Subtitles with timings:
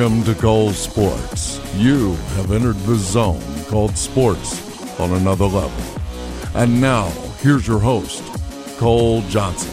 [0.00, 1.60] Welcome to Cole Sports.
[1.74, 5.84] You have entered the zone called sports on another level.
[6.54, 7.10] And now,
[7.40, 8.22] here's your host,
[8.78, 9.70] Cole Johnson.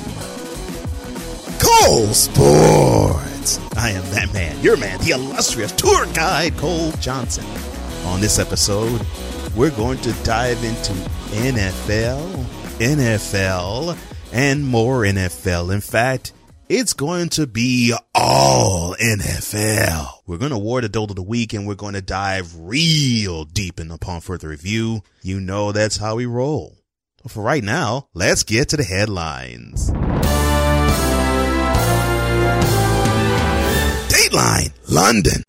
[1.61, 3.57] Cole Sports.
[3.77, 7.45] I am that man, your man, the illustrious tour guide Cole Johnson.
[8.07, 8.99] On this episode,
[9.55, 10.91] we're going to dive into
[11.37, 12.43] NFL,
[12.79, 13.97] NFL,
[14.33, 15.73] and more NFL.
[15.73, 16.33] In fact,
[16.69, 20.07] it's going to be all NFL.
[20.25, 23.45] We're going to award a dolt of the week and we're going to dive real
[23.45, 25.01] deep in upon further review.
[25.21, 26.77] You know that's how we roll.
[27.23, 29.91] But for right now, let's get to the headlines.
[34.09, 35.43] Dateline, London.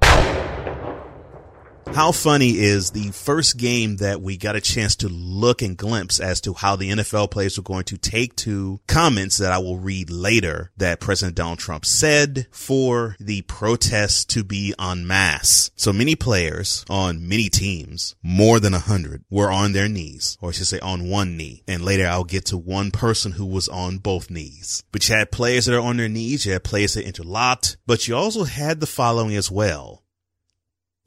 [1.95, 6.21] How funny is the first game that we got a chance to look and glimpse
[6.21, 9.79] as to how the NFL players were going to take to comments that I will
[9.79, 15.73] read later that President Donald Trump said for the protests to be en masse.
[15.75, 20.51] So many players on many teams, more than a hundred, were on their knees, or
[20.51, 21.65] I should say on one knee.
[21.67, 24.85] And later I'll get to one person who was on both knees.
[24.93, 28.07] But you had players that are on their knees, you had players that interlocked, but
[28.07, 30.05] you also had the following as well.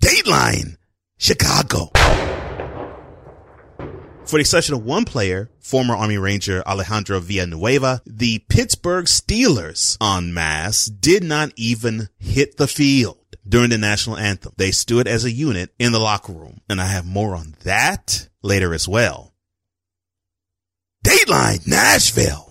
[0.02, 0.78] Dateline,
[1.18, 1.92] Chicago.
[4.26, 10.34] For the exception of one player, former Army Ranger Alejandro Villanueva, the Pittsburgh Steelers en
[10.34, 14.54] masse did not even hit the field during the national anthem.
[14.58, 16.62] They stood as a unit in the locker room.
[16.68, 19.34] And I have more on that later as well.
[21.06, 22.48] Dateline, Nashville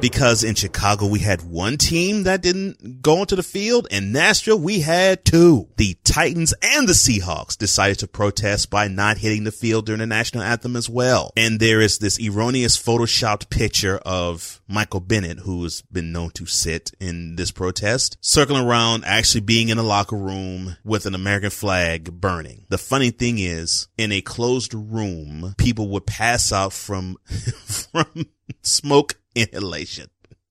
[0.00, 4.58] because in Chicago we had one team that didn't go into the field and Nashville
[4.58, 5.68] we had two.
[5.76, 10.06] The Titans and the Seahawks decided to protest by not hitting the field during the
[10.06, 11.32] national anthem as well.
[11.36, 16.92] And there is this erroneous photoshopped picture of Michael Bennett who's been known to sit
[17.00, 22.12] in this protest, circling around actually being in a locker room with an American flag
[22.20, 22.66] burning.
[22.68, 28.26] The funny thing is in a closed room, people would pass out from, from
[28.62, 30.08] smoke inhalation.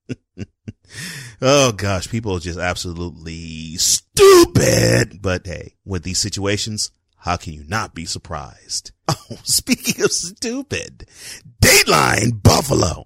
[1.41, 5.22] oh gosh, people are just absolutely stupid.
[5.22, 8.91] But hey, with these situations, how can you not be surprised?
[9.30, 11.06] Oh, speaking of stupid,
[11.62, 13.03] Dateline Buffalo.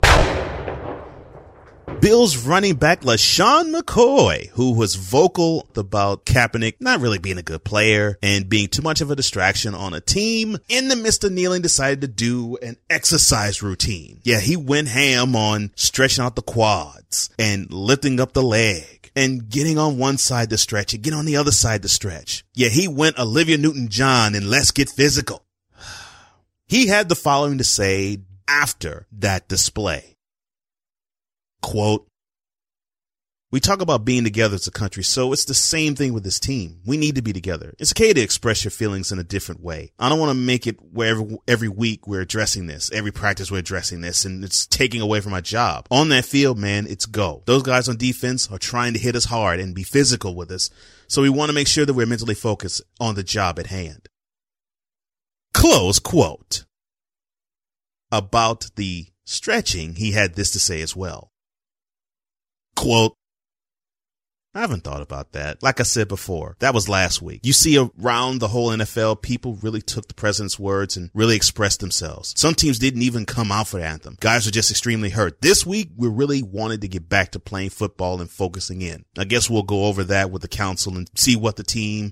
[2.01, 7.63] Bills running back LeSean McCoy, who was vocal about Kaepernick not really being a good
[7.63, 11.31] player and being too much of a distraction on a team, in the midst of
[11.31, 14.19] kneeling decided to do an exercise routine.
[14.23, 19.47] Yeah, he went ham on stretching out the quads and lifting up the leg and
[19.47, 22.44] getting on one side to stretch and get on the other side to stretch.
[22.56, 25.45] Yeah, he went Olivia Newton-John and let's get physical.
[26.66, 30.12] He had the following to say after that display.
[31.62, 32.08] Quote,
[33.52, 36.40] we talk about being together as a country, so it's the same thing with this
[36.40, 36.80] team.
[36.86, 37.74] We need to be together.
[37.80, 39.92] It's okay to express your feelings in a different way.
[40.00, 43.52] I don't want to make it where every, every week we're addressing this, every practice
[43.52, 45.86] we're addressing this, and it's taking away from my job.
[45.92, 47.44] On that field, man, it's go.
[47.46, 50.70] Those guys on defense are trying to hit us hard and be physical with us,
[51.08, 54.08] so we want to make sure that we're mentally focused on the job at hand.
[55.54, 56.64] Close quote.
[58.14, 61.31] About the stretching, he had this to say as well.
[62.76, 63.16] Quote,
[64.54, 65.64] I haven't thought about that.
[65.64, 67.40] Like I said before, that was last week.
[67.44, 71.80] You see around the whole NFL, people really took the president's words and really expressed
[71.80, 72.34] themselves.
[72.36, 74.18] Some teams didn't even come out for the anthem.
[74.19, 75.42] Guys were just extremely hurt.
[75.42, 79.06] This week, we really wanted to get back to playing football and focusing in.
[79.18, 82.12] I guess we'll go over that with the council and see what the team,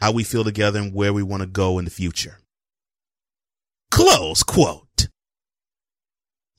[0.00, 2.38] how we feel together and where we want to go in the future.
[3.90, 4.86] Close quote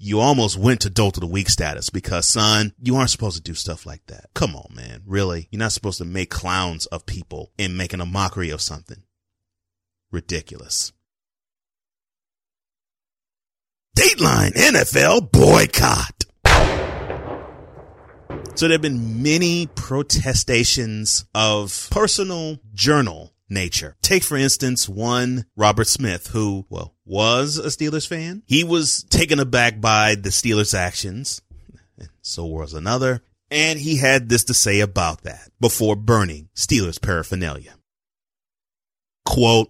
[0.04, 3.42] you almost went to dolt of the week status because son, you aren't supposed to
[3.42, 4.26] do stuff like that.
[4.34, 5.02] Come on, man.
[5.06, 5.48] Really?
[5.50, 9.04] You're not supposed to make clowns of people and making a mockery of something.
[10.12, 10.92] Ridiculous.
[13.98, 16.26] Dateline NFL boycott.
[18.56, 23.96] So there have been many protestations of personal journal nature.
[24.02, 28.44] Take, for instance, one Robert Smith, who, well, was a Steelers fan.
[28.46, 31.42] He was taken aback by the Steelers' actions.
[31.98, 33.22] And so was another.
[33.52, 37.76] And he had this to say about that before burning Steelers paraphernalia.
[39.26, 39.70] Quote,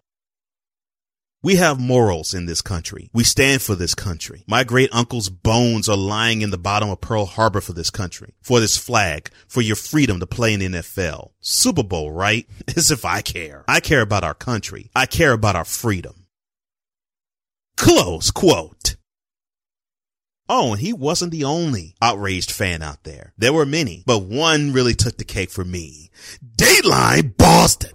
[1.44, 3.09] we have morals in this country.
[3.12, 4.45] We stand for this country.
[4.47, 8.33] My great uncle's bones are lying in the bottom of Pearl Harbor for this country,
[8.41, 11.31] for this flag, for your freedom to play in the NFL.
[11.41, 12.47] Super Bowl, right?
[12.77, 13.65] As if I care.
[13.68, 14.89] I care about our country.
[14.95, 16.22] I care about our freedom.
[17.83, 18.95] Close quote.
[20.47, 23.33] Oh, and he wasn't the only outraged fan out there.
[23.38, 26.09] There were many, but one really took the cake for me.
[26.57, 27.91] Dateline Boston.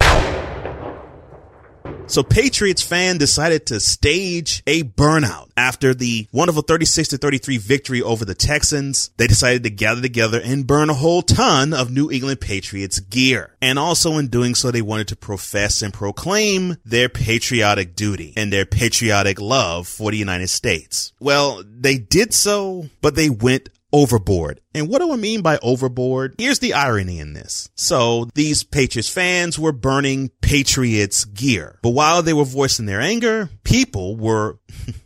[2.08, 8.00] So Patriots fan decided to stage a burnout after the wonderful 36 to 33 victory
[8.00, 9.10] over the Texans.
[9.18, 13.54] They decided to gather together and burn a whole ton of New England Patriots gear.
[13.60, 18.50] And also in doing so, they wanted to profess and proclaim their patriotic duty and
[18.50, 21.12] their patriotic love for the United States.
[21.20, 24.60] Well, they did so, but they went overboard.
[24.74, 26.34] And what do I mean by overboard?
[26.38, 27.70] Here's the irony in this.
[27.74, 33.50] So these Patriots fans were burning Patriots gear, but while they were voicing their anger,
[33.64, 34.58] people were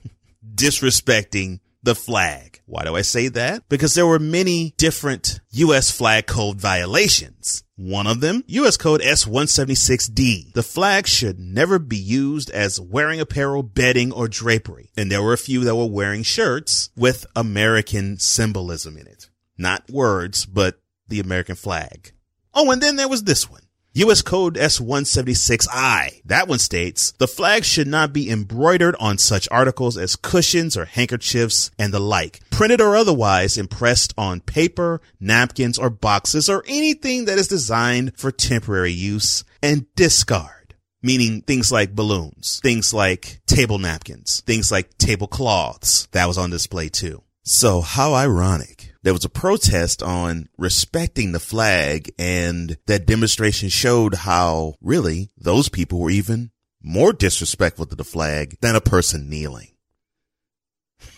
[0.54, 2.60] disrespecting the flag.
[2.66, 3.68] Why do I say that?
[3.68, 5.90] Because there were many different U.S.
[5.90, 7.64] flag code violations.
[7.82, 8.76] One of them, U.S.
[8.76, 10.52] code S176D.
[10.52, 14.92] The flag should never be used as wearing apparel, bedding, or drapery.
[14.96, 19.30] And there were a few that were wearing shirts with American symbolism in it.
[19.58, 22.12] Not words, but the American flag.
[22.54, 23.62] Oh, and then there was this one.
[23.94, 24.22] U.S.
[24.22, 26.22] Code S176I.
[26.24, 30.86] That one states, the flag should not be embroidered on such articles as cushions or
[30.86, 37.26] handkerchiefs and the like, printed or otherwise impressed on paper, napkins, or boxes or anything
[37.26, 40.74] that is designed for temporary use and discard.
[41.02, 46.06] Meaning things like balloons, things like table napkins, things like tablecloths.
[46.12, 47.22] That was on display too.
[47.42, 54.14] So how ironic there was a protest on respecting the flag and that demonstration showed
[54.14, 56.50] how really those people were even
[56.82, 59.68] more disrespectful to the flag than a person kneeling.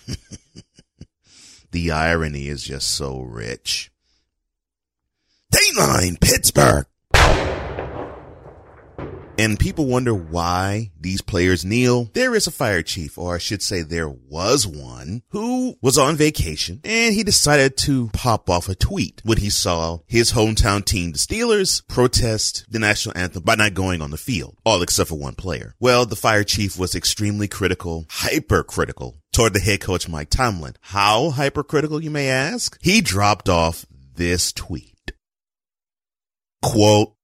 [1.71, 3.91] the irony is just so rich.
[5.53, 6.87] Dateline Pittsburgh.
[9.37, 12.05] And people wonder why these players kneel.
[12.13, 16.17] There is a fire chief, or I should say there was one, who was on
[16.17, 21.13] vacation and he decided to pop off a tweet when he saw his hometown team,
[21.13, 25.19] the Steelers, protest the national anthem by not going on the field, all except for
[25.19, 25.75] one player.
[25.81, 30.77] Well, the fire chief was extremely critical, hypercritical toward the head coach, Mike Tomlin.
[30.81, 32.79] How hypercritical, you may ask?
[32.81, 33.85] He dropped off
[34.15, 35.13] this tweet.
[36.63, 37.15] Quote,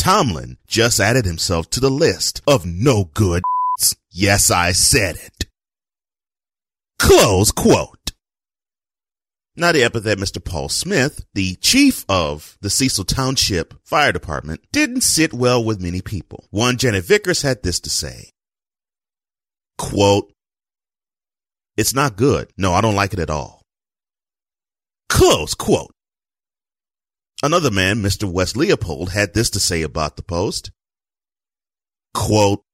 [0.00, 3.42] Tomlin just added himself to the list of no good.
[4.12, 5.46] Yes, I said it.
[6.98, 8.10] Close quote.
[9.54, 10.44] Now the epithet Mr.
[10.44, 16.00] Paul Smith, the chief of the Cecil Township Fire Department, didn't sit well with many
[16.00, 16.48] people.
[16.50, 18.30] One Janet Vickers had this to say.
[19.78, 20.32] Quote,
[21.76, 22.50] it's not good.
[22.56, 23.62] No, I don't like it at all.
[25.08, 25.94] Close quote.
[27.42, 28.30] Another man, Mr.
[28.30, 30.70] Wes Leopold, had this to say about the post.
[32.12, 32.64] Quote,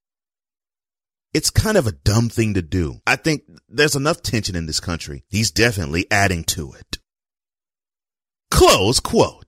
[1.32, 3.00] it's kind of a dumb thing to do.
[3.06, 5.24] I think there's enough tension in this country.
[5.28, 6.98] He's definitely adding to it.
[8.50, 9.45] Close quote.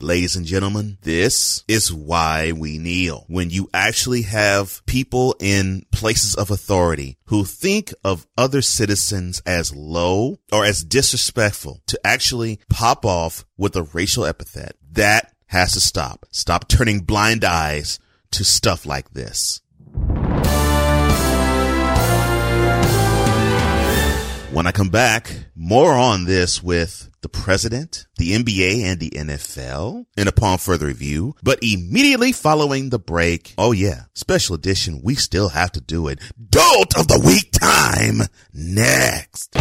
[0.00, 3.24] Ladies and gentlemen, this is why we kneel.
[3.26, 9.74] When you actually have people in places of authority who think of other citizens as
[9.74, 15.80] low or as disrespectful to actually pop off with a racial epithet, that has to
[15.80, 16.26] stop.
[16.30, 17.98] Stop turning blind eyes
[18.30, 19.60] to stuff like this.
[24.52, 30.06] When I come back, more on this with the president, the NBA and the NFL,
[30.16, 35.50] and upon further review, but immediately following the break, oh yeah, special edition, we still
[35.50, 36.20] have to do it.
[36.50, 39.56] Dolt of the week time next.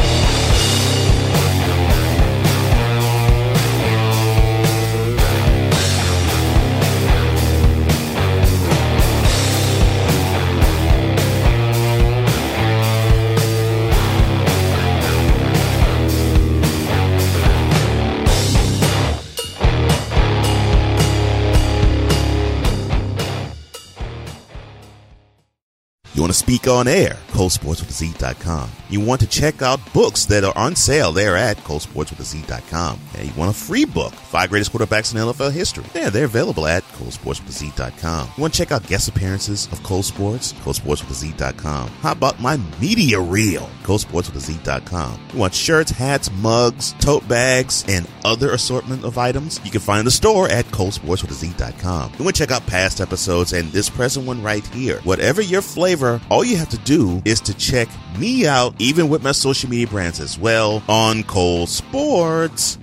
[26.17, 27.15] You want to speak on air?
[27.27, 28.71] ColeSportsWithZ.com.
[28.89, 32.99] You want to check out books that are on sale there at ColeSportsWithZ.com.
[33.15, 35.83] And you want a free book, Five Greatest Quarterbacks in NFL History.
[35.93, 38.29] Yeah, they're available at ColeSportsWithZ.com.
[38.35, 40.53] You want to check out guest appearances of Cole Sports?
[40.53, 41.89] ColeSportsWithZ.com.
[41.89, 43.69] How about my media reel?
[43.83, 45.19] ColeSportsWithZ.com.
[45.33, 49.59] You want shirts, hats, mugs, tote bags, and other assortment of items?
[49.63, 52.13] You can find the store at ColeSportsWithZ.com.
[52.17, 54.99] You want to check out past episodes and this present one right here.
[55.01, 57.87] Whatever your flavor, all you have to do is to check
[58.17, 62.77] me out, even with my social media brands as well, on Cole Sports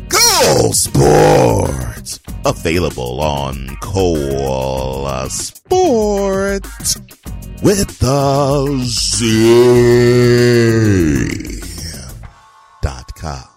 [0.09, 6.99] Cole Sports available on Cole Sports
[7.63, 9.19] with the Z
[12.83, 13.48] dot com.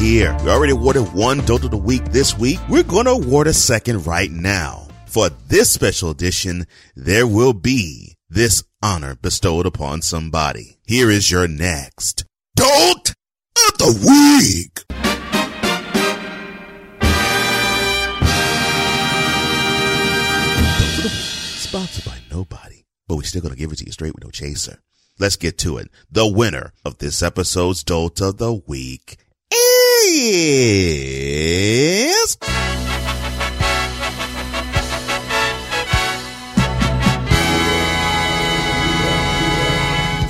[0.00, 0.34] Here.
[0.42, 2.58] We already awarded one Dolt of the Week this week.
[2.70, 4.88] We're going to award a second right now.
[5.04, 6.66] For this special edition,
[6.96, 10.78] there will be this honor bestowed upon somebody.
[10.86, 12.24] Here is your next
[12.56, 14.80] Dolt of the Week.
[21.58, 24.30] Sponsored by nobody, but we're still going to give it to you straight with no
[24.30, 24.78] chaser.
[25.18, 25.90] Let's get to it.
[26.10, 29.18] The winner of this episode's Dolt of the Week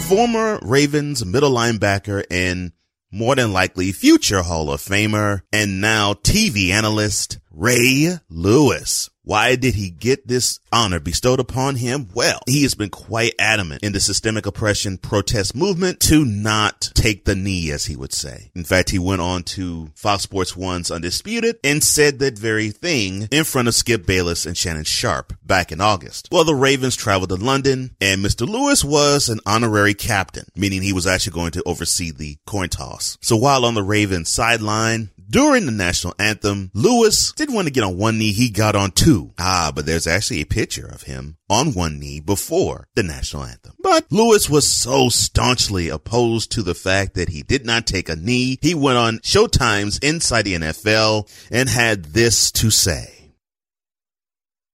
[0.09, 2.73] Former Ravens middle linebacker and
[3.13, 9.09] more than likely future Hall of Famer and now TV analyst Ray Lewis.
[9.31, 12.09] Why did he get this honor bestowed upon him?
[12.15, 17.27] Well, he has been quite adamant in the systemic oppression protest movement to not take
[17.27, 18.51] the knee, as he would say.
[18.57, 23.29] In fact, he went on to Fox Sports One's Undisputed and said that very thing
[23.31, 26.29] in front of Skip Bayless and Shannon Sharpe back in August.
[26.33, 28.49] Well, the Ravens traveled to London and Mr.
[28.49, 33.17] Lewis was an honorary captain, meaning he was actually going to oversee the coin toss.
[33.23, 37.85] So while on the Ravens sideline, during the national anthem, Lewis didn't want to get
[37.85, 39.33] on one knee, he got on two.
[39.39, 43.75] Ah, but there's actually a picture of him on one knee before the national anthem.
[43.79, 48.17] But Lewis was so staunchly opposed to the fact that he did not take a
[48.17, 48.59] knee.
[48.61, 53.33] He went on Showtime's Inside the NFL and had this to say.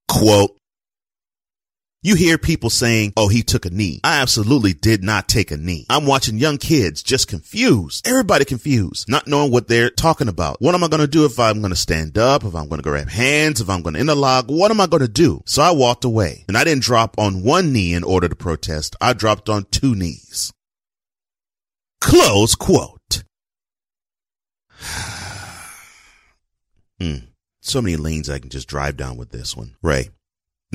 [0.08, 0.56] Quote,
[2.06, 3.98] you hear people saying, oh, he took a knee.
[4.04, 5.86] I absolutely did not take a knee.
[5.90, 8.06] I'm watching young kids just confused.
[8.06, 10.62] Everybody confused, not knowing what they're talking about.
[10.62, 12.44] What am I going to do if I'm going to stand up?
[12.44, 13.60] If I'm going to grab hands?
[13.60, 14.46] If I'm going to interlock?
[14.46, 15.42] What am I going to do?
[15.46, 18.94] So I walked away and I didn't drop on one knee in order to protest.
[19.00, 20.52] I dropped on two knees.
[22.00, 23.24] Close quote.
[26.98, 27.16] Hmm.
[27.60, 29.76] So many lanes I can just drive down with this one.
[29.82, 30.08] Ray.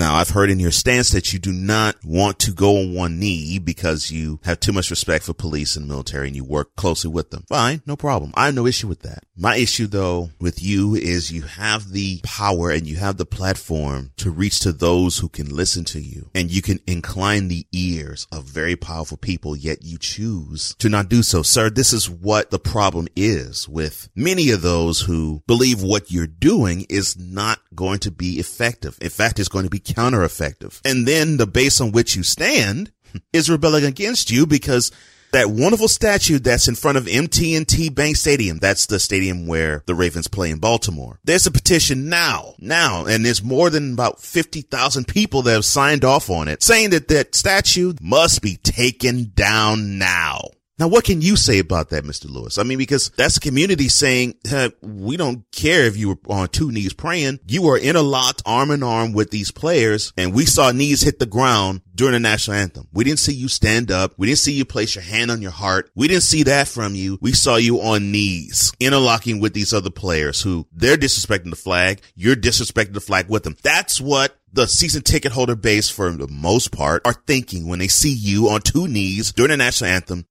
[0.01, 3.19] Now, I've heard in your stance that you do not want to go on one
[3.19, 7.11] knee because you have too much respect for police and military and you work closely
[7.11, 7.45] with them.
[7.47, 8.31] Fine, no problem.
[8.33, 9.25] I have no issue with that.
[9.37, 14.09] My issue though with you is you have the power and you have the platform
[14.17, 18.25] to reach to those who can listen to you and you can incline the ears
[18.31, 21.43] of very powerful people, yet you choose to not do so.
[21.43, 26.25] Sir, this is what the problem is with many of those who believe what you're
[26.25, 28.97] doing is not going to be effective.
[28.99, 30.81] In fact, it's going to be counter effective.
[30.85, 32.91] And then the base on which you stand
[33.33, 34.91] is rebelling against you because
[35.31, 39.95] that wonderful statue that's in front of MT&T Bank Stadium, that's the stadium where the
[39.95, 41.19] Ravens play in Baltimore.
[41.23, 46.03] There's a petition now, now, and there's more than about 50,000 people that have signed
[46.03, 50.49] off on it saying that that statue must be taken down now.
[50.81, 52.27] Now, what can you say about that, Mr.
[52.27, 52.57] Lewis?
[52.57, 56.47] I mean, because that's the community saying, hey, we don't care if you were on
[56.47, 57.39] two knees praying.
[57.45, 61.27] You were interlocked arm in arm with these players and we saw knees hit the
[61.27, 62.87] ground during the national anthem.
[62.91, 64.15] We didn't see you stand up.
[64.17, 65.91] We didn't see you place your hand on your heart.
[65.93, 67.19] We didn't see that from you.
[67.21, 72.01] We saw you on knees interlocking with these other players who they're disrespecting the flag.
[72.15, 73.55] You're disrespecting the flag with them.
[73.61, 77.87] That's what the season ticket holder base for the most part are thinking when they
[77.87, 80.25] see you on two knees during the national anthem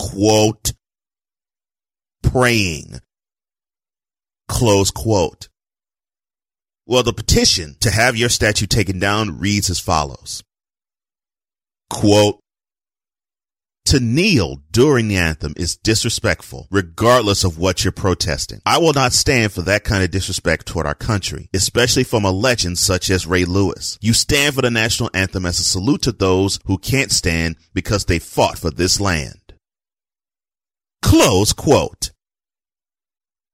[0.00, 0.72] quote,
[2.22, 3.00] praying,
[4.48, 5.48] close quote.
[6.86, 10.42] Well, the petition to have your statue taken down reads as follows.
[11.90, 12.40] Quote,
[13.86, 18.60] to kneel during the anthem is disrespectful, regardless of what you're protesting.
[18.64, 22.30] I will not stand for that kind of disrespect toward our country, especially from a
[22.30, 23.98] legend such as Ray Lewis.
[24.00, 28.04] You stand for the national anthem as a salute to those who can't stand because
[28.04, 29.49] they fought for this land.
[31.02, 32.10] Close quote.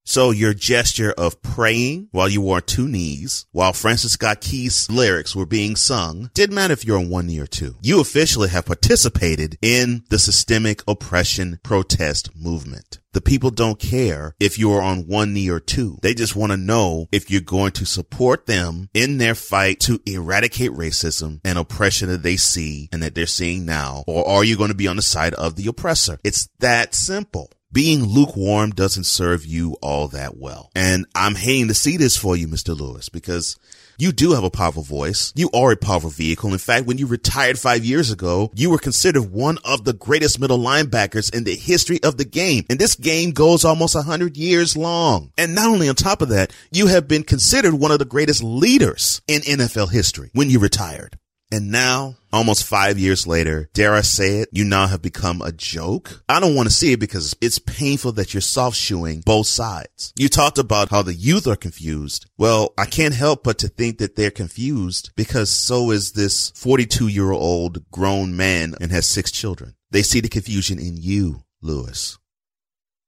[0.09, 4.89] So your gesture of praying while you were on two knees, while Francis Scott Key's
[4.89, 7.75] lyrics were being sung, didn't matter if you're on one knee or two.
[7.83, 13.01] You officially have participated in the systemic oppression protest movement.
[13.15, 15.99] The people don't care if you're on one knee or two.
[16.03, 20.01] They just want to know if you're going to support them in their fight to
[20.07, 24.57] eradicate racism and oppression that they see and that they're seeing now, or are you
[24.57, 26.21] going to be on the side of the oppressor?
[26.23, 30.71] It's that simple being lukewarm doesn't serve you all that well.
[30.75, 32.75] And I'm hating to see this for you, Mr.
[32.75, 33.59] Lewis, because
[33.99, 35.31] you do have a powerful voice.
[35.37, 36.53] You are a powerful vehicle.
[36.53, 40.41] In fact, when you retired five years ago, you were considered one of the greatest
[40.41, 42.65] middle linebackers in the history of the game.
[42.71, 45.31] And this game goes almost a hundred years long.
[45.37, 48.43] And not only on top of that, you have been considered one of the greatest
[48.43, 51.19] leaders in NFL history when you retired.
[51.53, 55.53] And now, almost five years later, dare I say it, you now have become a
[55.53, 56.25] joke.
[56.29, 60.13] I don't want to see it because it's painful that you're soft shoeing both sides.
[60.17, 62.27] You talked about how the youth are confused.
[62.37, 67.07] Well, I can't help but to think that they're confused because so is this 42
[67.07, 69.77] year old grown man and has six children.
[69.93, 72.19] They see the confusion in you, Lewis.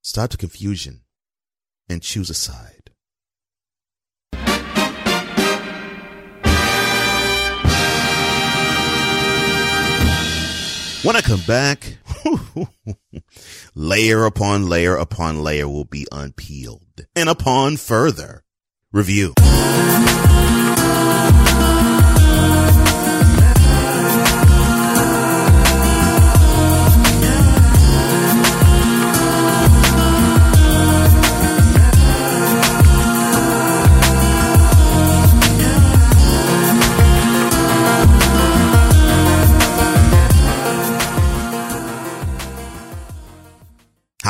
[0.03, 1.01] Stop the confusion
[1.89, 2.91] and choose a side.
[11.05, 11.99] When I come back,
[13.75, 17.07] layer upon layer upon layer will be unpeeled.
[17.15, 18.43] And upon further
[18.93, 19.35] review.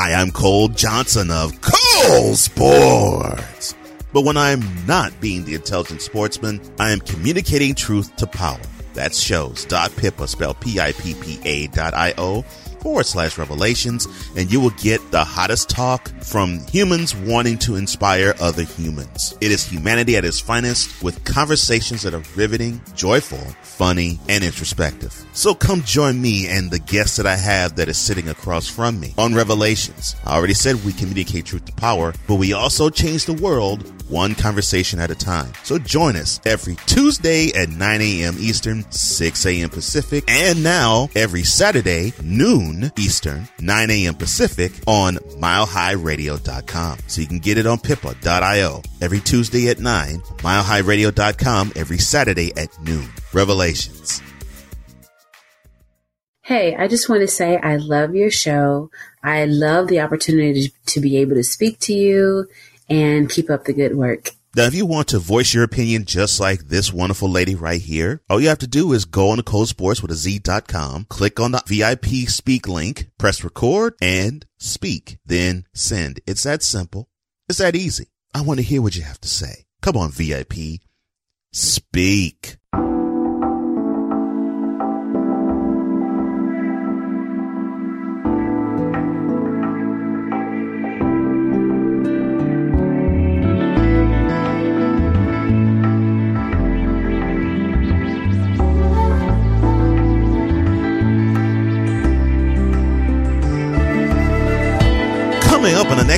[0.09, 3.75] Hi, I'm Cole Johnson of Cole Sports.
[4.11, 8.59] But when I'm not being the intelligent sportsman, I am communicating truth to power.
[8.95, 12.43] That's shows.pippa, spelled P-I-P-P-A dot I-O
[12.81, 18.35] forward slash revelations, and you will get the hottest talk from humans wanting to inspire
[18.41, 19.35] other humans.
[19.41, 25.25] It is humanity at its finest with conversations that are riveting, joyful, funny, and introspective.
[25.33, 28.99] So come join me and the guest that I have that is sitting across from
[29.01, 30.17] me on Revelations.
[30.25, 34.35] I already said we communicate truth to power, but we also change the world one
[34.35, 35.53] conversation at a time.
[35.65, 38.37] So join us every Tuesday at 9 a.m.
[38.39, 39.71] Eastern, 6 a.m.
[39.71, 44.15] Pacific, and now every Saturday, noon Eastern, 9 a.m.
[44.15, 46.99] Pacific on milehighradio.com.
[47.07, 52.79] So you can get it on pippa.io every Tuesday at 9, milehighradio.com every Saturday at
[52.81, 53.09] noon.
[53.33, 54.23] Revelations.
[56.49, 58.91] Hey, I just want to say I love your show.
[59.23, 62.49] I love the opportunity to be able to speak to you
[62.89, 64.33] and keep up the good work.
[64.57, 68.23] Now, if you want to voice your opinion just like this wonderful lady right here,
[68.29, 71.39] all you have to do is go on to Cole Sports with a Z.com, click
[71.39, 76.21] on the VIP speak link, press record and speak, then send.
[76.27, 77.09] It's that simple.
[77.49, 78.09] It's that easy.
[78.35, 79.67] I want to hear what you have to say.
[79.81, 80.81] Come on, VIP.
[81.53, 82.58] Speak.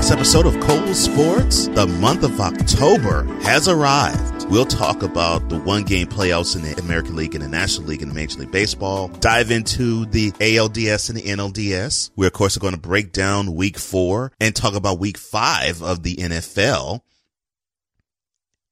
[0.00, 4.48] Next episode of Cole Sports, the month of October has arrived.
[4.48, 8.00] We'll talk about the one game playoffs in the American League and the National League
[8.00, 9.08] and the Major League Baseball.
[9.08, 12.12] Dive into the ALDS and the NLDS.
[12.16, 15.82] We're of course are going to break down week four and talk about week five
[15.82, 17.02] of the NFL.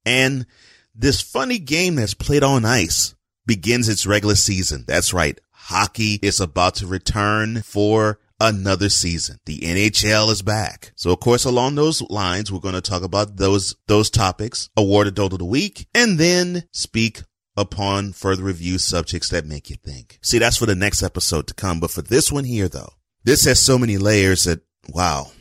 [0.07, 0.47] And
[0.95, 3.15] this funny game that's played on ice
[3.45, 4.87] begins its regular season.
[4.89, 5.39] That's right.
[5.51, 9.39] Hockey is about to return for another season.
[9.47, 10.93] The NHL is back.
[10.97, 15.07] So of course, along those lines, we're going to talk about those, those topics, award
[15.07, 17.23] a dolt of the week, and then speak
[17.57, 20.19] upon further review subjects that make you think.
[20.23, 21.81] See, that's for the next episode to come.
[21.81, 22.93] But for this one here, though,
[23.25, 25.33] this has so many layers that, wow,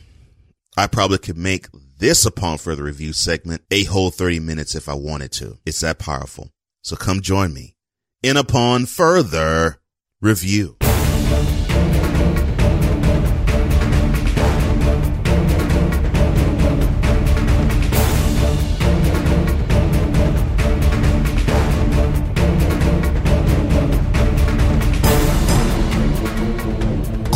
[0.76, 4.94] I probably could make this upon further review segment a whole 30 minutes if I
[4.94, 5.58] wanted to.
[5.64, 6.50] It's that powerful.
[6.82, 7.76] So come join me
[8.22, 9.80] in upon further
[10.20, 10.76] review.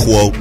[0.03, 0.37] Quote,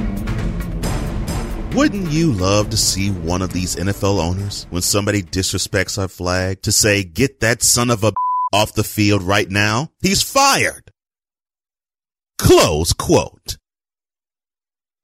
[1.72, 6.62] wouldn't you love to see one of these NFL owners, when somebody disrespects our flag,
[6.62, 8.12] to say, get that son of a
[8.52, 9.92] off the field right now?
[10.00, 10.90] He's fired.
[12.38, 13.56] Close quote.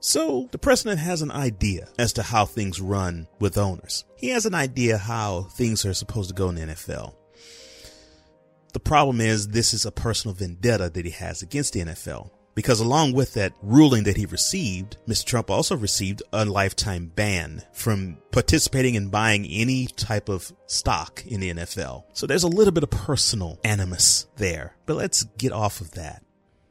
[0.00, 4.04] So the president has an idea as to how things run with owners.
[4.16, 7.14] He has an idea how things are supposed to go in the NFL.
[8.74, 12.30] The problem is this is a personal vendetta that he has against the NFL.
[12.56, 15.24] Because along with that ruling that he received, Mr.
[15.24, 21.40] Trump also received a lifetime ban from participating in buying any type of stock in
[21.40, 22.04] the NFL.
[22.14, 24.76] So there's a little bit of personal animus there.
[24.86, 26.24] But let's get off of that.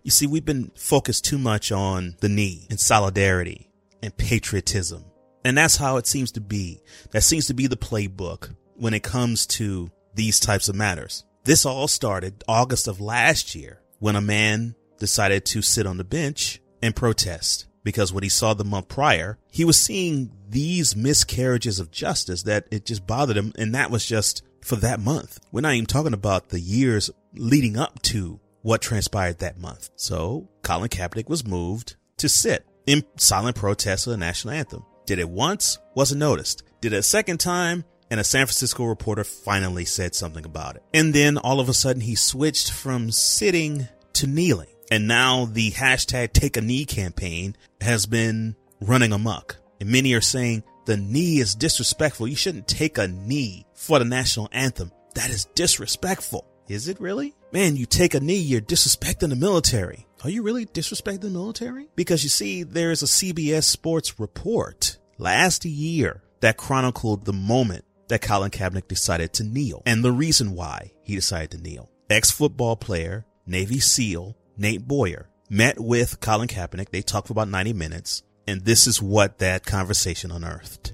[0.03, 3.69] You see, we've been focused too much on the knee and solidarity
[4.01, 5.05] and patriotism.
[5.45, 6.81] And that's how it seems to be.
[7.11, 11.23] That seems to be the playbook when it comes to these types of matters.
[11.45, 16.06] This all started August of last year when a man decided to sit on the
[16.06, 21.79] bench and protest because what he saw the month prior, he was seeing these miscarriages
[21.79, 23.51] of justice that it just bothered him.
[23.58, 25.41] And that was just for that month.
[25.51, 29.89] We're not even talking about the years leading up to what transpired that month.
[29.97, 34.86] So Colin Kaepernick was moved to sit in silent protest of the national anthem.
[35.06, 36.63] Did it once, wasn't noticed.
[36.79, 40.84] Did it a second time, and a San Francisco reporter finally said something about it.
[40.93, 44.69] And then all of a sudden he switched from sitting to kneeling.
[44.91, 49.56] And now the hashtag take a knee campaign has been running amok.
[49.82, 52.28] And many are saying the knee is disrespectful.
[52.28, 54.91] You shouldn't take a knee for the national anthem.
[55.15, 56.45] That is disrespectful.
[56.67, 57.34] Is it really?
[57.52, 60.06] Man, you take a knee, you're disrespecting the military.
[60.23, 61.89] Are you really disrespecting the military?
[61.95, 68.21] Because you see, there's a CBS Sports report last year that chronicled the moment that
[68.21, 71.89] Colin Kaepernick decided to kneel and the reason why he decided to kneel.
[72.12, 76.91] Ex-football player, Navy SEAL, Nate Boyer met with Colin Kaepernick.
[76.91, 80.93] They talked for about 90 minutes and this is what that conversation unearthed.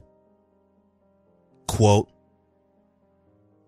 [1.67, 2.09] Quote,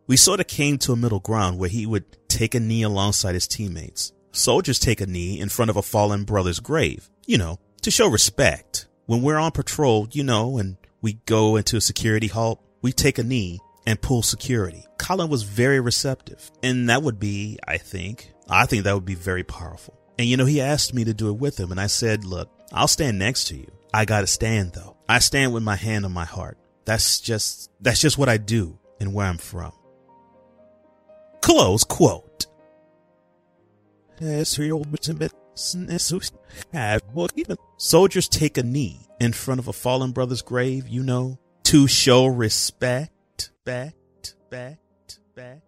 [0.08, 3.34] we sort of came to a middle ground where he would take a knee alongside
[3.34, 4.14] his teammates.
[4.32, 8.08] Soldiers take a knee in front of a fallen brother's grave, you know, to show
[8.08, 8.88] respect.
[9.08, 13.18] When we're on patrol, you know, and we go into a security halt, we take
[13.18, 14.86] a knee and pull security.
[14.98, 16.52] Colin was very receptive.
[16.64, 19.98] And that would be, I think, I think that would be very powerful.
[20.20, 21.72] And you know, he asked me to do it with him.
[21.72, 23.72] And I said, look, I'll stand next to you.
[23.94, 24.98] I gotta stand though.
[25.10, 26.58] I stand with my hand on my heart.
[26.86, 29.74] That's just, that's just what I do and where I'm from.
[31.42, 32.46] Close quote.
[37.78, 42.26] Soldiers take a knee in front of a fallen brother's grave, you know, to show
[42.26, 43.94] respect, back,
[44.50, 44.80] back,
[45.36, 45.60] back.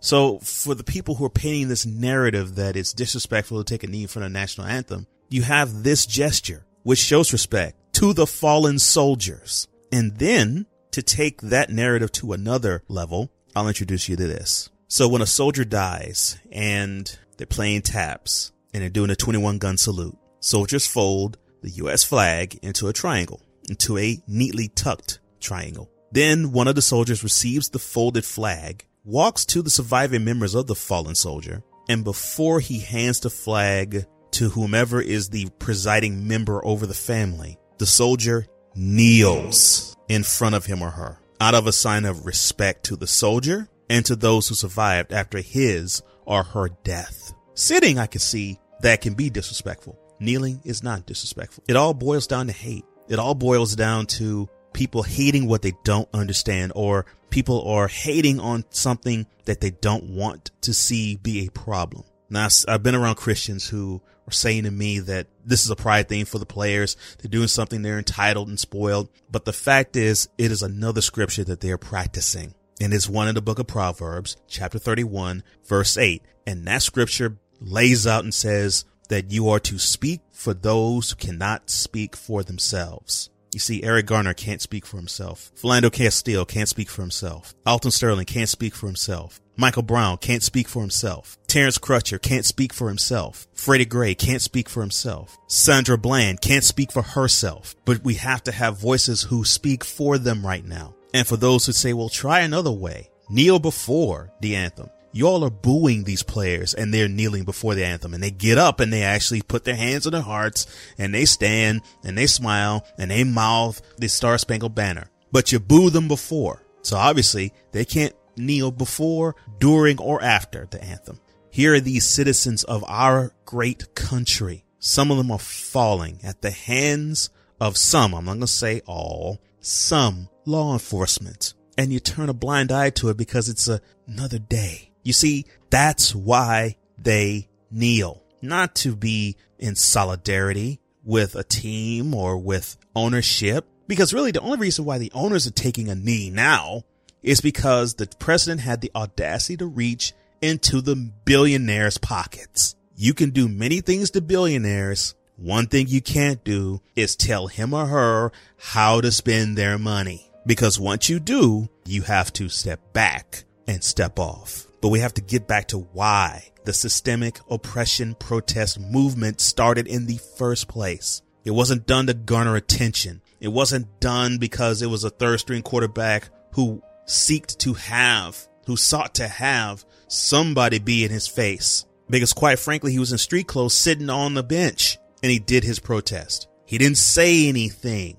[0.00, 3.86] So for the people who are painting this narrative that it's disrespectful to take a
[3.86, 8.78] knee of the national anthem, you have this gesture, which shows respect to the fallen
[8.78, 9.66] soldiers.
[9.92, 14.70] And then to take that narrative to another level, I'll introduce you to this.
[14.86, 19.76] So when a soldier dies and they're playing taps and they're doing a 21 gun
[19.76, 22.04] salute, soldiers fold the U.S.
[22.04, 25.90] flag into a triangle, into a neatly tucked triangle.
[26.12, 30.66] Then one of the soldiers receives the folded flag, walks to the surviving members of
[30.66, 36.64] the fallen soldier, and before he hands the flag to whomever is the presiding member
[36.64, 41.72] over the family, the soldier kneels in front of him or her out of a
[41.72, 46.68] sign of respect to the soldier and to those who survived after his or her
[46.84, 47.32] death.
[47.54, 49.98] Sitting, I can see that can be disrespectful.
[50.20, 51.64] Kneeling is not disrespectful.
[51.68, 52.84] It all boils down to hate.
[53.08, 58.38] It all boils down to people hating what they don't understand or people are hating
[58.38, 62.04] on something that they don't want to see be a problem.
[62.30, 66.08] Now, I've been around Christians who are saying to me that this is a pride
[66.08, 66.96] thing for the players.
[67.18, 69.08] They're doing something they're entitled and spoiled.
[69.30, 73.28] But the fact is, it is another scripture that they are practicing and it's one
[73.28, 76.22] in the book of Proverbs, chapter 31, verse 8.
[76.46, 81.16] And that scripture lays out and says that you are to speak for those who
[81.16, 83.30] cannot speak for themselves.
[83.52, 85.50] You see, Eric Garner can't speak for himself.
[85.56, 87.54] Philando Castile can't speak for himself.
[87.64, 89.40] Alton Sterling can't speak for himself.
[89.56, 91.36] Michael Brown can't speak for himself.
[91.48, 93.48] Terrence Crutcher can't speak for himself.
[93.54, 95.36] Freddie Gray can't speak for himself.
[95.48, 97.74] Sandra Bland can't speak for herself.
[97.84, 100.94] But we have to have voices who speak for them right now.
[101.12, 104.90] And for those who say, well, try another way, kneel before the anthem.
[105.18, 108.78] Y'all are booing these players and they're kneeling before the anthem and they get up
[108.78, 110.64] and they actually put their hands on their hearts
[110.96, 115.10] and they stand and they smile and they mouth the Star Spangled Banner.
[115.32, 116.62] But you boo them before.
[116.82, 121.18] So obviously they can't kneel before, during, or after the anthem.
[121.50, 124.64] Here are these citizens of our great country.
[124.78, 128.82] Some of them are falling at the hands of some, I'm not going to say
[128.86, 133.80] all, some law enforcement and you turn a blind eye to it because it's a,
[134.06, 134.87] another day.
[135.02, 142.36] You see, that's why they kneel, not to be in solidarity with a team or
[142.36, 143.66] with ownership.
[143.86, 146.84] Because really the only reason why the owners are taking a knee now
[147.22, 152.76] is because the president had the audacity to reach into the billionaires pockets.
[152.96, 155.14] You can do many things to billionaires.
[155.36, 160.30] One thing you can't do is tell him or her how to spend their money.
[160.44, 164.67] Because once you do, you have to step back and step off.
[164.80, 170.06] But we have to get back to why the systemic oppression protest movement started in
[170.06, 171.22] the first place.
[171.44, 173.22] It wasn't done to garner attention.
[173.40, 178.76] It wasn't done because it was a third string quarterback who seeked to have, who
[178.76, 181.86] sought to have somebody be in his face.
[182.10, 185.64] Because quite frankly, he was in street clothes sitting on the bench and he did
[185.64, 186.48] his protest.
[186.66, 188.18] He didn't say anything.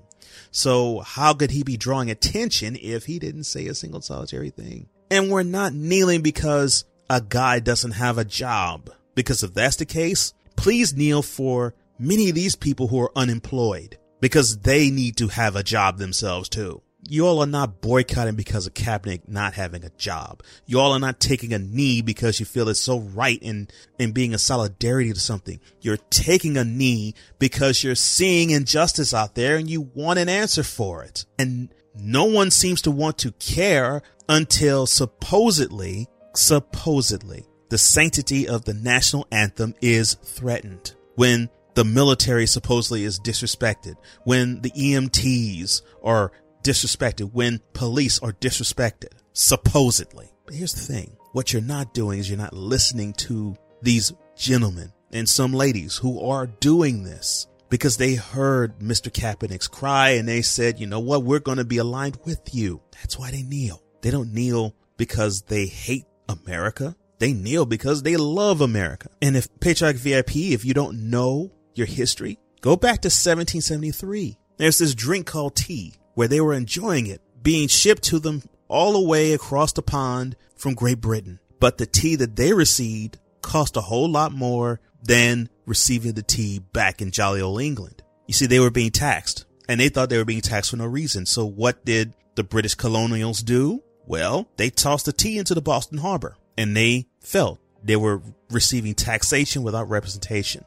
[0.50, 4.88] So how could he be drawing attention if he didn't say a single solitary thing?
[5.10, 8.90] And we're not kneeling because a guy doesn't have a job.
[9.14, 13.98] Because if that's the case, please kneel for many of these people who are unemployed
[14.20, 18.66] because they need to have a job themselves too you all are not boycotting because
[18.66, 20.42] of Kaepernick not having a job.
[20.66, 24.12] You all are not taking a knee because you feel it's so right in, in
[24.12, 25.60] being a solidarity to something.
[25.80, 30.62] You're taking a knee because you're seeing injustice out there and you want an answer
[30.62, 31.24] for it.
[31.38, 38.74] And no one seems to want to care until supposedly, supposedly, the sanctity of the
[38.74, 40.94] national anthem is threatened.
[41.14, 49.12] When the military supposedly is disrespected, when the EMTs are disrespected, when police are disrespected,
[49.32, 50.30] supposedly.
[50.46, 51.16] But here's the thing.
[51.32, 56.20] What you're not doing is you're not listening to these gentlemen and some ladies who
[56.26, 59.10] are doing this because they heard Mr.
[59.10, 61.22] Kaepernick's cry and they said, you know what?
[61.22, 62.82] We're going to be aligned with you.
[62.92, 63.82] That's why they kneel.
[64.02, 66.96] They don't kneel because they hate America.
[67.18, 69.08] They kneel because they love America.
[69.22, 74.36] And if Patriotic VIP, if you don't know your history, go back to 1773.
[74.56, 78.92] There's this drink called tea where they were enjoying it being shipped to them all
[78.92, 81.40] the way across the pond from Great Britain.
[81.58, 86.58] But the tea that they received cost a whole lot more than receiving the tea
[86.58, 88.02] back in jolly old England.
[88.26, 90.84] You see, they were being taxed and they thought they were being taxed for no
[90.84, 91.24] reason.
[91.24, 93.82] So what did the British colonials do?
[94.04, 98.92] Well, they tossed the tea into the Boston Harbor and they felt they were receiving
[98.92, 100.66] taxation without representation.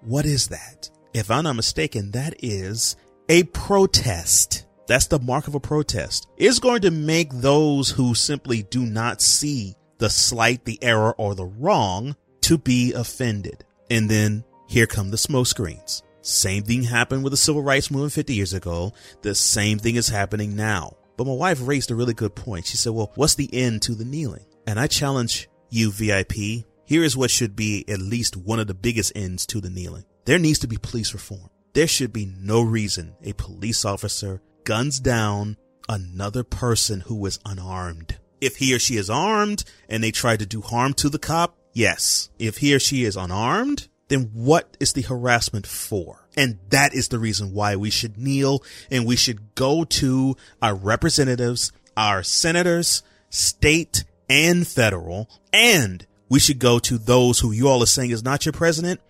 [0.00, 0.90] What is that?
[1.14, 2.96] If I'm not mistaken, that is
[3.28, 4.64] a protest.
[4.88, 6.28] That's the mark of a protest.
[6.38, 11.34] It's going to make those who simply do not see the slight, the error, or
[11.34, 13.66] the wrong to be offended.
[13.90, 16.02] And then here come the smoke screens.
[16.22, 18.94] Same thing happened with the civil rights movement 50 years ago.
[19.20, 20.96] The same thing is happening now.
[21.18, 22.64] But my wife raised a really good point.
[22.64, 24.46] She said, well, what's the end to the kneeling?
[24.66, 26.64] And I challenge you, VIP.
[26.86, 30.04] Here is what should be at least one of the biggest ends to the kneeling.
[30.24, 31.50] There needs to be police reform.
[31.74, 35.56] There should be no reason a police officer guns down
[35.88, 38.18] another person who is unarmed.
[38.38, 41.56] If he or she is armed and they try to do harm to the cop,
[41.72, 42.28] yes.
[42.38, 46.28] If he or she is unarmed, then what is the harassment for?
[46.36, 50.74] And that is the reason why we should kneel and we should go to our
[50.74, 57.82] representatives, our senators, state and federal, and we should go to those who you all
[57.82, 59.00] are saying is not your president.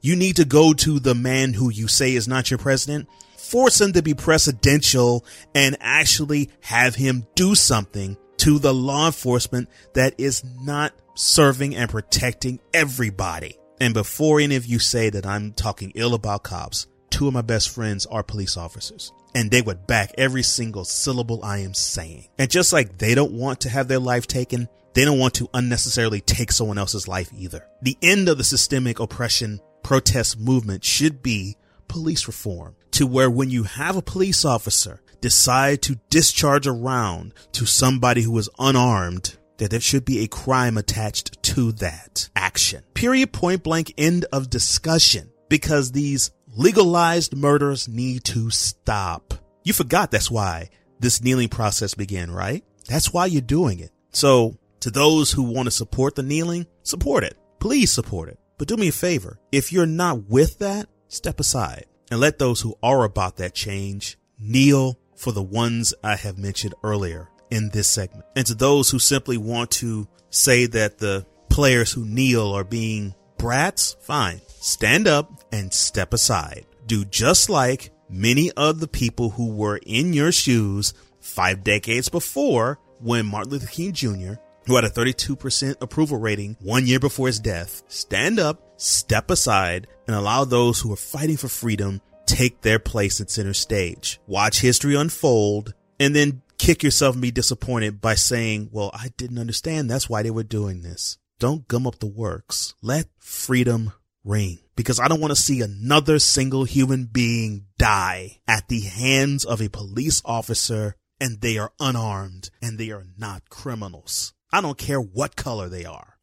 [0.00, 3.08] You need to go to the man who you say is not your president,
[3.48, 9.68] force him to be presidential and actually have him do something to the law enforcement
[9.94, 13.58] that is not serving and protecting everybody.
[13.80, 17.42] And before any of you say that I'm talking ill about cops, two of my
[17.42, 22.28] best friends are police officers and they would back every single syllable I am saying.
[22.38, 25.50] And just like they don't want to have their life taken, they don't want to
[25.54, 27.66] unnecessarily take someone else's life either.
[27.82, 31.56] The end of the systemic oppression protest movement should be
[31.88, 37.34] police reform to where when you have a police officer decide to discharge a round
[37.52, 42.82] to somebody who is unarmed, that there should be a crime attached to that action.
[42.94, 45.30] Period, point blank, end of discussion.
[45.48, 49.34] Because these legalized murders need to stop.
[49.64, 50.70] You forgot that's why
[51.00, 52.64] this kneeling process began, right?
[52.86, 53.90] That's why you're doing it.
[54.12, 57.36] So to those who want to support the kneeling, support it.
[57.58, 58.38] Please support it.
[58.58, 59.38] But do me a favor.
[59.52, 64.18] If you're not with that, step aside and let those who are about that change
[64.38, 68.24] kneel for the ones I have mentioned earlier in this segment.
[68.36, 73.14] And to those who simply want to say that the players who kneel are being
[73.36, 74.40] brats, fine.
[74.60, 76.66] Stand up and step aside.
[76.86, 82.78] Do just like many of the people who were in your shoes five decades before
[83.00, 84.34] when Martin Luther King Jr.,
[84.66, 89.86] who had a 32% approval rating one year before his death, stand up, step aside,
[90.06, 94.20] and allow those who are fighting for freedom take their place at center stage.
[94.26, 99.38] Watch history unfold and then kick yourself and be disappointed by saying, well, I didn't
[99.38, 99.90] understand.
[99.90, 101.18] That's why they were doing this.
[101.38, 102.74] Don't gum up the works.
[102.82, 103.92] Let freedom
[104.24, 109.44] ring because I don't want to see another single human being die at the hands
[109.44, 114.34] of a police officer and they are unarmed and they are not criminals.
[114.52, 116.18] I don't care what color they are.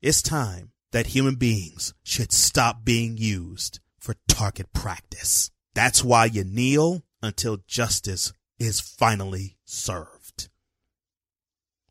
[0.00, 5.50] It's time that human beings should stop being used for target practice.
[5.74, 10.48] That's why you kneel until justice is finally served.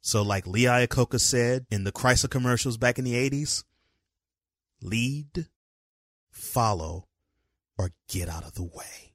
[0.01, 3.63] So like Lee Iacocca said in the Chrysler commercials back in the 80s,
[4.81, 5.47] lead,
[6.31, 7.07] follow,
[7.77, 9.11] or get out of the way.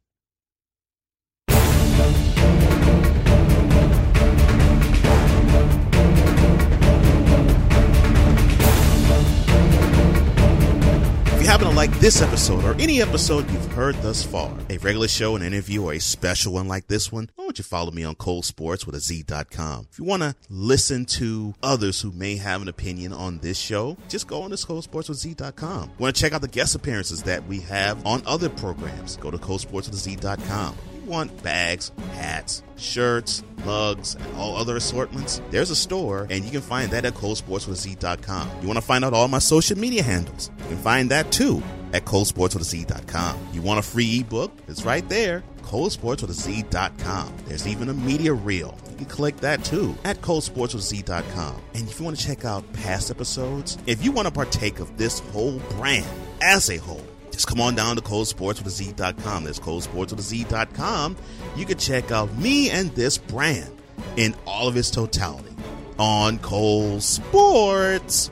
[11.98, 15.94] This episode or any episode you've heard thus far, a regular show, an interview, or
[15.94, 18.94] a special one like this one, why don't you follow me on Cole Sports with
[18.94, 19.88] a Z.com?
[19.90, 23.96] If you want to listen to others who may have an opinion on this show,
[24.08, 25.90] just go on to Cole Sports with Z.com.
[25.98, 29.16] Want to check out the guest appearances that we have on other programs?
[29.16, 34.76] Go to Cole Sports with a Z.com want bags, hats, shirts, mugs, and all other
[34.76, 38.50] assortments, there's a store, and you can find that at colesportswithz.com.
[38.60, 40.50] You want to find out all my social media handles?
[40.58, 41.62] You can find that too
[41.92, 43.48] at colesportswithaz.com.
[43.52, 44.52] You want a free ebook?
[44.68, 45.42] It's right there.
[45.62, 47.34] colesportswithaz.com.
[47.46, 48.76] There's even a media reel.
[48.90, 51.62] You can click that too at colesportswithaz.com.
[51.74, 54.96] And if you want to check out past episodes, if you want to partake of
[54.96, 56.06] this whole brand
[56.40, 57.02] as a whole,
[57.36, 59.44] just come on down to colesportswithaz.com.
[59.44, 61.16] That's colesportswithaz.com.
[61.54, 63.70] You can check out me and this brand
[64.16, 65.54] in all of its totality
[65.98, 68.30] on Cole Sports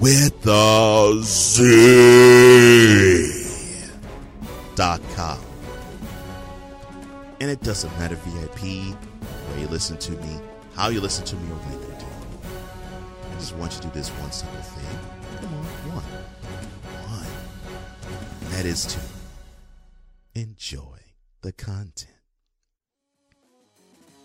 [0.00, 1.70] with the Z
[4.74, 5.38] dot com.
[7.40, 8.94] And it doesn't matter VIP
[9.48, 10.38] where you listen to me,
[10.74, 12.04] how you listen to me, or when you do.
[13.30, 15.19] I just want you to do this one simple thing.
[18.60, 19.00] That is to
[20.38, 20.98] enjoy
[21.40, 22.10] the content.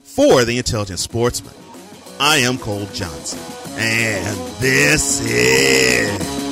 [0.03, 1.53] For the intelligent sportsman,
[2.19, 3.39] I am Cole Johnson,
[3.77, 6.44] and this is.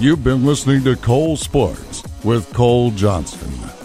[0.00, 3.79] You've been listening to Cole Sports with Cole Johnston.